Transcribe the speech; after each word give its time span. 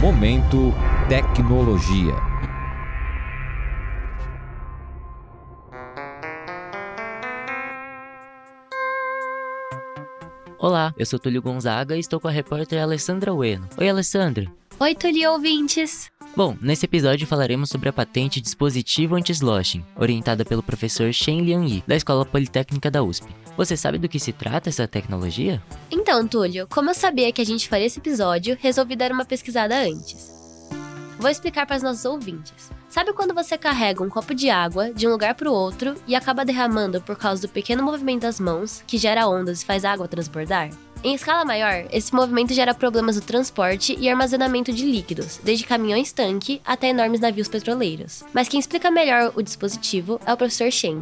Momento 0.00 0.72
Tecnologia. 1.10 2.14
Olá, 10.58 10.94
eu 10.96 11.04
sou 11.04 11.18
Túlio 11.18 11.42
Gonzaga 11.42 11.98
e 11.98 12.00
estou 12.00 12.18
com 12.18 12.28
a 12.28 12.30
repórter 12.30 12.82
Alessandra 12.82 13.34
Ueno. 13.34 13.68
Oi, 13.76 13.90
Alessandra. 13.90 14.50
Oi, 14.78 14.94
Túlio 14.94 15.32
ouvintes. 15.32 16.10
Bom, 16.36 16.56
nesse 16.60 16.86
episódio 16.86 17.26
falaremos 17.26 17.68
sobre 17.68 17.88
a 17.88 17.92
patente 17.92 18.40
dispositivo 18.40 19.16
anti-sloshing, 19.16 19.84
orientada 19.96 20.44
pelo 20.44 20.62
professor 20.62 21.12
Shen 21.12 21.40
Liang 21.40 21.68
Yi, 21.68 21.84
da 21.86 21.96
Escola 21.96 22.24
Politécnica 22.24 22.88
da 22.88 23.02
USP. 23.02 23.26
Você 23.56 23.76
sabe 23.76 23.98
do 23.98 24.08
que 24.08 24.20
se 24.20 24.32
trata 24.32 24.68
essa 24.68 24.86
tecnologia? 24.86 25.60
Então, 25.90 26.26
Túlio, 26.26 26.68
como 26.68 26.90
eu 26.90 26.94
sabia 26.94 27.32
que 27.32 27.42
a 27.42 27.44
gente 27.44 27.68
faria 27.68 27.86
esse 27.86 27.98
episódio, 27.98 28.56
resolvi 28.60 28.94
dar 28.94 29.10
uma 29.10 29.24
pesquisada 29.24 29.76
antes. 29.76 30.30
Vou 31.18 31.28
explicar 31.28 31.66
para 31.66 31.76
os 31.76 31.82
nossos 31.82 32.04
ouvintes. 32.04 32.70
Sabe 32.90 33.12
quando 33.12 33.32
você 33.32 33.56
carrega 33.56 34.02
um 34.02 34.08
copo 34.08 34.34
de 34.34 34.50
água 34.50 34.92
de 34.92 35.06
um 35.06 35.12
lugar 35.12 35.36
para 35.36 35.48
o 35.48 35.54
outro 35.54 35.94
e 36.08 36.16
acaba 36.16 36.44
derramando 36.44 37.00
por 37.00 37.16
causa 37.16 37.46
do 37.46 37.48
pequeno 37.48 37.84
movimento 37.84 38.22
das 38.22 38.40
mãos, 38.40 38.82
que 38.84 38.98
gera 38.98 39.28
ondas 39.28 39.62
e 39.62 39.64
faz 39.64 39.84
a 39.84 39.92
água 39.92 40.08
transbordar? 40.08 40.70
Em 41.04 41.14
escala 41.14 41.44
maior, 41.44 41.86
esse 41.92 42.12
movimento 42.12 42.52
gera 42.52 42.74
problemas 42.74 43.14
no 43.14 43.22
transporte 43.22 43.96
e 43.96 44.08
armazenamento 44.08 44.72
de 44.72 44.84
líquidos, 44.84 45.38
desde 45.38 45.64
caminhões-tanque 45.64 46.60
até 46.64 46.88
enormes 46.88 47.20
navios 47.20 47.46
petroleiros. 47.46 48.24
Mas 48.34 48.48
quem 48.48 48.58
explica 48.58 48.90
melhor 48.90 49.32
o 49.36 49.42
dispositivo 49.42 50.20
é 50.26 50.34
o 50.34 50.36
professor 50.36 50.72
Shen. 50.72 51.00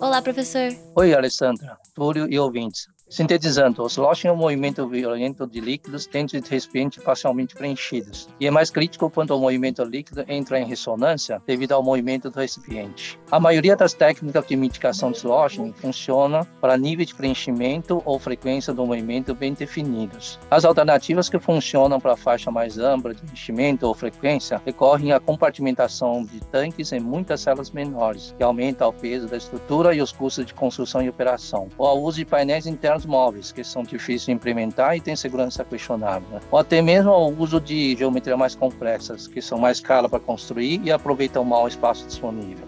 Olá, 0.00 0.22
professor. 0.22 0.70
Oi, 0.96 1.12
Alessandra, 1.12 1.76
Túlio 1.94 2.26
e 2.32 2.38
ouvintes. 2.38 2.86
Sintetizando, 3.10 3.82
o 3.82 3.86
sloshing 3.86 4.28
é 4.28 4.32
um 4.32 4.36
movimento 4.36 4.86
violento 4.86 5.46
de 5.46 5.60
líquidos 5.60 6.06
dentro 6.06 6.38
de 6.38 6.50
recipientes 6.50 7.02
parcialmente 7.02 7.54
preenchidos, 7.54 8.28
e 8.38 8.46
é 8.46 8.50
mais 8.50 8.70
crítico 8.70 9.08
quando 9.08 9.30
o 9.30 9.40
movimento 9.40 9.82
líquido 9.82 10.24
entra 10.28 10.60
em 10.60 10.66
ressonância 10.66 11.40
devido 11.46 11.72
ao 11.72 11.82
movimento 11.82 12.28
do 12.28 12.38
recipiente. 12.38 13.18
A 13.30 13.40
maioria 13.40 13.74
das 13.74 13.94
técnicas 13.94 14.46
de 14.46 14.56
mitigação 14.56 15.10
de 15.10 15.16
sloshing 15.16 15.72
funciona 15.72 16.44
para 16.60 16.76
níveis 16.76 17.08
de 17.08 17.14
preenchimento 17.14 18.02
ou 18.04 18.18
frequência 18.18 18.74
do 18.74 18.84
movimento 18.84 19.34
bem 19.34 19.54
definidos. 19.54 20.38
As 20.50 20.66
alternativas 20.66 21.30
que 21.30 21.38
funcionam 21.38 21.98
para 21.98 22.12
a 22.12 22.16
faixa 22.16 22.50
mais 22.50 22.78
ampla 22.78 23.14
de 23.14 23.22
enchimento 23.32 23.86
ou 23.86 23.94
frequência 23.94 24.60
recorrem 24.66 25.12
à 25.12 25.20
compartimentação 25.20 26.24
de 26.26 26.40
tanques 26.40 26.92
em 26.92 27.00
muitas 27.00 27.40
células 27.40 27.70
menores, 27.70 28.34
que 28.36 28.42
aumenta 28.42 28.86
o 28.86 28.92
peso 28.92 29.28
da 29.28 29.38
estrutura 29.38 29.94
e 29.94 30.02
os 30.02 30.12
custos 30.12 30.44
de 30.44 30.52
construção 30.52 31.00
e 31.00 31.08
operação, 31.08 31.68
ou 31.78 31.86
ao 31.86 32.02
uso 32.02 32.18
de 32.18 32.26
painéis 32.26 32.66
internos 32.66 32.97
móveis, 33.04 33.52
que 33.52 33.62
são 33.64 33.82
difíceis 33.82 34.26
de 34.26 34.32
implementar 34.32 34.96
e 34.96 35.00
têm 35.00 35.16
segurança 35.16 35.64
questionável. 35.64 36.28
Né? 36.30 36.40
Ou 36.50 36.58
até 36.58 36.80
mesmo 36.82 37.10
o 37.10 37.40
uso 37.40 37.60
de 37.60 37.96
geometria 37.96 38.36
mais 38.36 38.54
complexas, 38.54 39.26
que 39.26 39.40
são 39.40 39.58
mais 39.58 39.80
caras 39.80 40.10
para 40.10 40.20
construir 40.20 40.80
e 40.84 40.90
aproveitam 40.90 41.44
mal 41.44 41.64
o 41.64 41.68
espaço 41.68 42.06
disponível. 42.06 42.66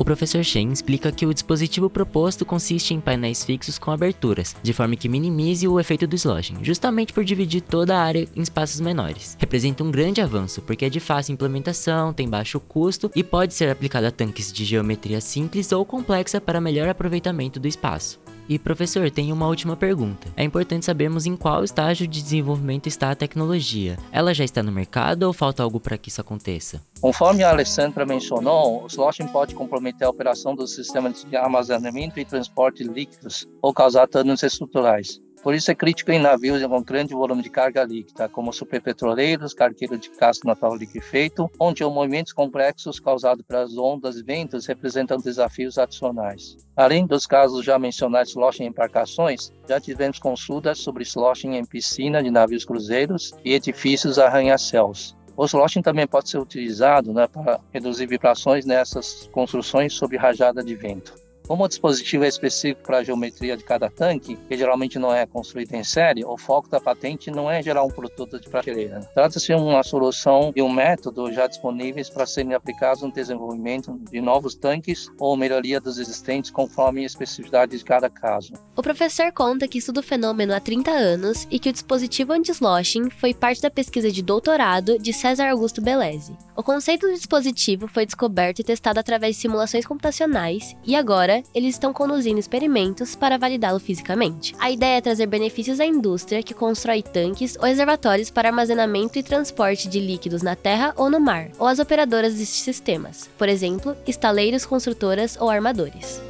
O 0.00 0.04
professor 0.04 0.42
Shen 0.42 0.72
explica 0.72 1.12
que 1.12 1.26
o 1.26 1.34
dispositivo 1.34 1.90
proposto 1.90 2.46
consiste 2.46 2.94
em 2.94 3.00
painéis 3.00 3.44
fixos 3.44 3.78
com 3.78 3.90
aberturas, 3.90 4.56
de 4.62 4.72
forma 4.72 4.96
que 4.96 5.10
minimize 5.10 5.68
o 5.68 5.78
efeito 5.78 6.06
do 6.06 6.16
sloshing, 6.16 6.64
justamente 6.64 7.12
por 7.12 7.22
dividir 7.22 7.60
toda 7.60 7.94
a 7.94 8.00
área 8.02 8.26
em 8.34 8.40
espaços 8.40 8.80
menores. 8.80 9.36
Representa 9.38 9.84
um 9.84 9.90
grande 9.90 10.22
avanço, 10.22 10.62
porque 10.62 10.86
é 10.86 10.88
de 10.88 11.00
fácil 11.00 11.34
implementação, 11.34 12.14
tem 12.14 12.26
baixo 12.26 12.58
custo 12.58 13.10
e 13.14 13.22
pode 13.22 13.52
ser 13.52 13.68
aplicado 13.68 14.06
a 14.06 14.10
tanques 14.10 14.50
de 14.50 14.64
geometria 14.64 15.20
simples 15.20 15.70
ou 15.70 15.84
complexa 15.84 16.40
para 16.40 16.62
melhor 16.62 16.88
aproveitamento 16.88 17.60
do 17.60 17.68
espaço. 17.68 18.18
E 18.50 18.58
professor, 18.58 19.08
tem 19.12 19.32
uma 19.32 19.46
última 19.46 19.76
pergunta. 19.76 20.26
É 20.36 20.42
importante 20.42 20.84
sabermos 20.84 21.24
em 21.24 21.36
qual 21.36 21.62
estágio 21.62 22.08
de 22.08 22.20
desenvolvimento 22.20 22.88
está 22.88 23.12
a 23.12 23.14
tecnologia. 23.14 23.96
Ela 24.10 24.34
já 24.34 24.42
está 24.42 24.60
no 24.60 24.72
mercado 24.72 25.22
ou 25.22 25.32
falta 25.32 25.62
algo 25.62 25.78
para 25.78 25.96
que 25.96 26.08
isso 26.08 26.20
aconteça? 26.20 26.82
Conforme 27.00 27.44
a 27.44 27.50
Alessandra 27.50 28.04
mencionou, 28.04 28.82
o 28.82 28.86
sloshing 28.88 29.28
pode 29.28 29.54
comprometer 29.54 30.04
a 30.04 30.10
operação 30.10 30.56
do 30.56 30.66
sistema 30.66 31.10
de 31.10 31.36
armazenamento 31.36 32.18
e 32.18 32.24
transporte 32.24 32.82
líquidos 32.82 33.46
ou 33.62 33.72
causar 33.72 34.08
danos 34.08 34.42
estruturais. 34.42 35.20
Por 35.42 35.54
isso 35.54 35.70
é 35.70 35.74
crítico 35.74 36.12
em 36.12 36.18
navios 36.18 36.62
com 36.62 36.82
grande 36.82 37.14
volume 37.14 37.42
de 37.42 37.48
carga 37.48 37.82
líquida, 37.82 38.28
como 38.28 38.52
superpetroleiros, 38.52 39.54
cargueiros 39.54 39.98
de 39.98 40.10
casco 40.10 40.46
natural 40.46 40.76
liquefeito, 40.76 41.50
onde 41.58 41.82
os 41.82 41.92
movimentos 41.92 42.34
complexos 42.34 43.00
causados 43.00 43.44
pelas 43.46 43.76
ondas 43.78 44.16
e 44.16 44.22
ventos 44.22 44.66
representam 44.66 45.18
desafios 45.18 45.78
adicionais. 45.78 46.58
Além 46.76 47.06
dos 47.06 47.26
casos 47.26 47.64
já 47.64 47.78
mencionados 47.78 48.30
sloshing 48.30 48.64
em 48.64 48.66
embarcações, 48.66 49.50
já 49.66 49.80
tivemos 49.80 50.18
consultas 50.18 50.78
sobre 50.78 51.04
sloshing 51.04 51.54
em 51.54 51.64
piscina 51.64 52.22
de 52.22 52.30
navios 52.30 52.64
cruzeiros 52.66 53.32
e 53.42 53.54
edifícios 53.54 54.18
arranha-céus. 54.18 55.16
O 55.34 55.46
sloshing 55.46 55.80
também 55.80 56.06
pode 56.06 56.28
ser 56.28 56.38
utilizado 56.38 57.14
né, 57.14 57.26
para 57.26 57.58
reduzir 57.72 58.04
vibrações 58.06 58.66
nessas 58.66 59.26
construções 59.32 59.94
sob 59.94 60.14
rajada 60.18 60.62
de 60.62 60.74
vento. 60.74 61.14
Como 61.50 61.64
o 61.64 61.68
dispositivo 61.68 62.22
é 62.22 62.28
específico 62.28 62.86
para 62.86 62.98
a 62.98 63.02
geometria 63.02 63.56
de 63.56 63.64
cada 63.64 63.90
tanque, 63.90 64.36
que 64.36 64.56
geralmente 64.56 65.00
não 65.00 65.12
é 65.12 65.26
construído 65.26 65.74
em 65.74 65.82
série, 65.82 66.24
o 66.24 66.38
foco 66.38 66.68
da 66.68 66.78
patente 66.78 67.28
não 67.28 67.50
é 67.50 67.60
gerar 67.60 67.82
um 67.82 67.90
produto 67.90 68.38
de 68.38 68.48
prateleira. 68.48 69.00
Trata-se 69.12 69.48
de 69.48 69.54
uma 69.54 69.82
solução 69.82 70.52
e 70.54 70.62
um 70.62 70.70
método 70.70 71.32
já 71.32 71.48
disponíveis 71.48 72.08
para 72.08 72.24
serem 72.24 72.54
aplicados 72.54 73.02
no 73.02 73.12
desenvolvimento 73.12 73.98
de 74.12 74.20
novos 74.20 74.54
tanques 74.54 75.10
ou 75.18 75.36
melhoria 75.36 75.80
dos 75.80 75.98
existentes 75.98 76.52
conforme 76.52 77.02
a 77.02 77.06
especificidade 77.06 77.76
de 77.76 77.82
cada 77.82 78.08
caso. 78.08 78.52
O 78.76 78.82
professor 78.82 79.32
conta 79.32 79.66
que 79.66 79.78
estuda 79.78 79.98
o 79.98 80.04
fenômeno 80.04 80.54
há 80.54 80.60
30 80.60 80.88
anos 80.92 81.48
e 81.50 81.58
que 81.58 81.70
o 81.70 81.72
dispositivo 81.72 82.32
anti-sloshing 82.32 83.10
foi 83.10 83.34
parte 83.34 83.60
da 83.60 83.72
pesquisa 83.72 84.08
de 84.08 84.22
doutorado 84.22 85.00
de 85.00 85.12
César 85.12 85.50
Augusto 85.50 85.82
Beleze. 85.82 86.32
O 86.56 86.62
conceito 86.62 87.08
do 87.08 87.14
dispositivo 87.14 87.88
foi 87.88 88.06
descoberto 88.06 88.60
e 88.60 88.64
testado 88.64 89.00
através 89.00 89.34
de 89.34 89.42
simulações 89.42 89.84
computacionais 89.84 90.76
e 90.86 90.94
agora 90.94 91.39
eles 91.54 91.74
estão 91.74 91.92
conduzindo 91.92 92.38
experimentos 92.38 93.14
para 93.14 93.38
validá-lo 93.38 93.80
fisicamente. 93.80 94.54
A 94.58 94.70
ideia 94.70 94.98
é 94.98 95.00
trazer 95.00 95.26
benefícios 95.26 95.80
à 95.80 95.86
indústria 95.86 96.42
que 96.42 96.54
constrói 96.54 97.02
tanques 97.02 97.56
ou 97.56 97.64
reservatórios 97.64 98.30
para 98.30 98.48
armazenamento 98.48 99.18
e 99.18 99.22
transporte 99.22 99.88
de 99.88 100.00
líquidos 100.00 100.42
na 100.42 100.56
terra 100.56 100.92
ou 100.96 101.10
no 101.10 101.20
mar, 101.20 101.50
ou 101.58 101.66
às 101.66 101.78
operadoras 101.78 102.34
destes 102.34 102.62
sistemas, 102.62 103.28
por 103.38 103.48
exemplo, 103.48 103.96
estaleiros, 104.06 104.66
construtoras 104.66 105.36
ou 105.40 105.50
armadores. 105.50 106.20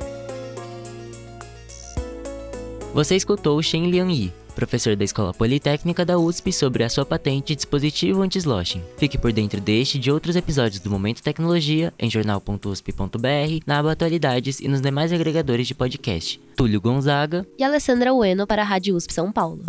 Você 2.93 3.15
escutou 3.15 3.63
Shen 3.63 3.89
Liang 3.89 4.13
Yi, 4.13 4.33
professor 4.51 4.97
da 4.97 5.05
Escola 5.05 5.33
Politécnica 5.33 6.05
da 6.05 6.19
USP, 6.19 6.53
sobre 6.53 6.85
a 6.85 6.89
sua 6.89 7.05
patente 7.05 7.55
dispositivo 7.55 8.23
anti-sloshing. 8.23 8.83
Fique 8.97 9.19
por 9.19 9.33
dentro 9.33 9.61
deste 9.61 9.97
e 9.97 10.01
de 10.01 10.11
outros 10.11 10.37
episódios 10.37 10.81
do 10.81 10.91
Momento 10.91 11.23
Tecnologia 11.23 11.93
em 11.99 12.11
jornal.usp.br, 12.11 13.65
na 13.67 13.79
aba 13.79 13.93
Atualidades 13.93 14.61
e 14.61 14.69
nos 14.69 14.81
demais 14.81 15.13
agregadores 15.13 15.67
de 15.67 15.75
podcast. 15.75 16.41
Túlio 16.57 16.81
Gonzaga 16.81 17.47
e 17.59 17.65
Alessandra 17.65 18.13
Ueno 18.13 18.47
para 18.47 18.63
a 18.63 18.65
Rádio 18.65 18.97
USP 18.97 19.13
São 19.13 19.33
Paulo. 19.33 19.65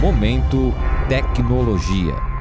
Momento 0.00 0.74
Tecnologia. 1.08 2.31